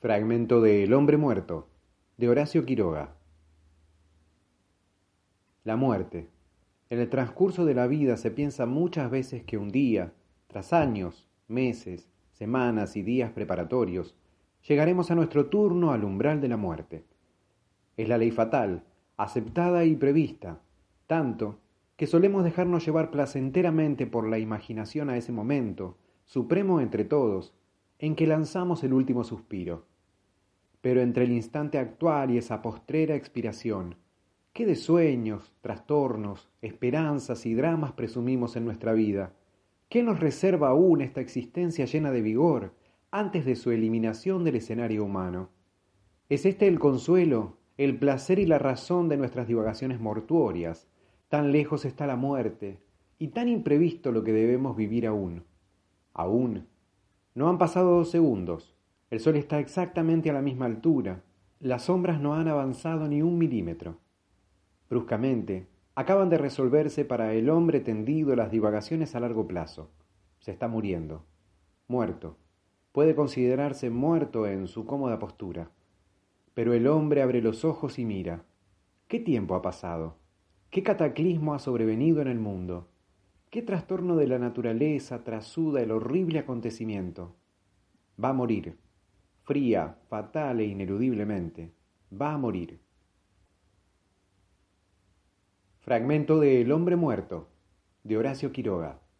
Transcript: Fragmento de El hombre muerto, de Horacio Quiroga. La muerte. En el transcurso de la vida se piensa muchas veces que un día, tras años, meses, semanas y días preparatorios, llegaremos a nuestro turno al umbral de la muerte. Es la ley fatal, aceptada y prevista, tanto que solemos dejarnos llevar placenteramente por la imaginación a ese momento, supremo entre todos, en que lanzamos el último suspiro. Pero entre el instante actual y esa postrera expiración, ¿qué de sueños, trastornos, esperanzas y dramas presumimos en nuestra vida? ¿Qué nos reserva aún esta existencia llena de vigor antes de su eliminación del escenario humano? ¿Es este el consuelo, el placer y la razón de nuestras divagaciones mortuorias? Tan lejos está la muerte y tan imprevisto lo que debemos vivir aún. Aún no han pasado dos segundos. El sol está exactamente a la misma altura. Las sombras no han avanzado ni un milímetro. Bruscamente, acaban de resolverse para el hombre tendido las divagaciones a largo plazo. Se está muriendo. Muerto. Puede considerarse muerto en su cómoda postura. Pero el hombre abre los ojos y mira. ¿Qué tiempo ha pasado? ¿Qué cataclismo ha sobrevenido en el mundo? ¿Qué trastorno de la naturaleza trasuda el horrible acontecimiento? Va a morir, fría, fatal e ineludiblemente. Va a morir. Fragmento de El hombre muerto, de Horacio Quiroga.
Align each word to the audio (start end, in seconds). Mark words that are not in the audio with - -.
Fragmento 0.00 0.60
de 0.60 0.84
El 0.84 0.94
hombre 0.94 1.16
muerto, 1.16 1.66
de 2.18 2.28
Horacio 2.28 2.64
Quiroga. 2.64 3.16
La 5.64 5.74
muerte. 5.74 6.28
En 6.88 7.00
el 7.00 7.10
transcurso 7.10 7.64
de 7.64 7.74
la 7.74 7.88
vida 7.88 8.16
se 8.16 8.30
piensa 8.30 8.64
muchas 8.64 9.10
veces 9.10 9.42
que 9.42 9.58
un 9.58 9.70
día, 9.70 10.12
tras 10.46 10.72
años, 10.72 11.26
meses, 11.48 12.08
semanas 12.30 12.94
y 12.94 13.02
días 13.02 13.32
preparatorios, 13.32 14.14
llegaremos 14.68 15.10
a 15.10 15.16
nuestro 15.16 15.46
turno 15.46 15.90
al 15.90 16.04
umbral 16.04 16.40
de 16.40 16.48
la 16.48 16.56
muerte. 16.56 17.04
Es 17.96 18.08
la 18.08 18.18
ley 18.18 18.30
fatal, 18.30 18.84
aceptada 19.16 19.84
y 19.84 19.96
prevista, 19.96 20.60
tanto 21.08 21.58
que 21.96 22.06
solemos 22.06 22.44
dejarnos 22.44 22.86
llevar 22.86 23.10
placenteramente 23.10 24.06
por 24.06 24.28
la 24.28 24.38
imaginación 24.38 25.10
a 25.10 25.16
ese 25.16 25.32
momento, 25.32 25.98
supremo 26.24 26.80
entre 26.80 27.04
todos, 27.04 27.52
en 27.98 28.14
que 28.14 28.28
lanzamos 28.28 28.84
el 28.84 28.92
último 28.92 29.24
suspiro. 29.24 29.87
Pero 30.80 31.00
entre 31.00 31.24
el 31.24 31.32
instante 31.32 31.78
actual 31.78 32.30
y 32.30 32.38
esa 32.38 32.62
postrera 32.62 33.16
expiración, 33.16 33.96
¿qué 34.52 34.66
de 34.66 34.76
sueños, 34.76 35.54
trastornos, 35.60 36.48
esperanzas 36.62 37.46
y 37.46 37.54
dramas 37.54 37.92
presumimos 37.92 38.56
en 38.56 38.64
nuestra 38.64 38.92
vida? 38.92 39.32
¿Qué 39.88 40.02
nos 40.02 40.20
reserva 40.20 40.68
aún 40.68 41.00
esta 41.00 41.20
existencia 41.20 41.86
llena 41.86 42.10
de 42.10 42.22
vigor 42.22 42.74
antes 43.10 43.44
de 43.44 43.56
su 43.56 43.70
eliminación 43.70 44.44
del 44.44 44.56
escenario 44.56 45.04
humano? 45.04 45.50
¿Es 46.28 46.44
este 46.44 46.68
el 46.68 46.78
consuelo, 46.78 47.56
el 47.78 47.98
placer 47.98 48.38
y 48.38 48.46
la 48.46 48.58
razón 48.58 49.08
de 49.08 49.16
nuestras 49.16 49.48
divagaciones 49.48 49.98
mortuorias? 49.98 50.88
Tan 51.28 51.52
lejos 51.52 51.84
está 51.84 52.06
la 52.06 52.16
muerte 52.16 52.78
y 53.18 53.28
tan 53.28 53.48
imprevisto 53.48 54.12
lo 54.12 54.22
que 54.24 54.32
debemos 54.32 54.76
vivir 54.76 55.06
aún. 55.06 55.44
Aún 56.12 56.68
no 57.34 57.48
han 57.48 57.58
pasado 57.58 57.96
dos 57.96 58.10
segundos. 58.10 58.77
El 59.10 59.20
sol 59.20 59.36
está 59.36 59.58
exactamente 59.58 60.28
a 60.28 60.34
la 60.34 60.42
misma 60.42 60.66
altura. 60.66 61.22
Las 61.60 61.84
sombras 61.84 62.20
no 62.20 62.34
han 62.34 62.46
avanzado 62.46 63.08
ni 63.08 63.22
un 63.22 63.38
milímetro. 63.38 63.96
Bruscamente, 64.90 65.66
acaban 65.94 66.28
de 66.28 66.36
resolverse 66.36 67.06
para 67.06 67.32
el 67.32 67.48
hombre 67.48 67.80
tendido 67.80 68.36
las 68.36 68.50
divagaciones 68.50 69.14
a 69.14 69.20
largo 69.20 69.48
plazo. 69.48 69.90
Se 70.40 70.50
está 70.50 70.68
muriendo. 70.68 71.24
Muerto. 71.86 72.36
Puede 72.92 73.14
considerarse 73.14 73.88
muerto 73.88 74.46
en 74.46 74.66
su 74.66 74.84
cómoda 74.84 75.18
postura. 75.18 75.70
Pero 76.52 76.74
el 76.74 76.86
hombre 76.86 77.22
abre 77.22 77.40
los 77.40 77.64
ojos 77.64 77.98
y 77.98 78.04
mira. 78.04 78.44
¿Qué 79.06 79.20
tiempo 79.20 79.54
ha 79.54 79.62
pasado? 79.62 80.16
¿Qué 80.70 80.82
cataclismo 80.82 81.54
ha 81.54 81.58
sobrevenido 81.58 82.20
en 82.20 82.28
el 82.28 82.38
mundo? 82.38 82.88
¿Qué 83.48 83.62
trastorno 83.62 84.16
de 84.16 84.26
la 84.26 84.38
naturaleza 84.38 85.24
trasuda 85.24 85.80
el 85.80 85.92
horrible 85.92 86.40
acontecimiento? 86.40 87.34
Va 88.22 88.30
a 88.30 88.34
morir, 88.34 88.76
fría, 89.48 89.96
fatal 90.10 90.60
e 90.60 90.66
ineludiblemente. 90.66 91.72
Va 92.12 92.34
a 92.34 92.36
morir. 92.36 92.78
Fragmento 95.80 96.38
de 96.38 96.60
El 96.60 96.70
hombre 96.70 96.96
muerto, 96.96 97.48
de 98.04 98.18
Horacio 98.18 98.52
Quiroga. 98.52 99.00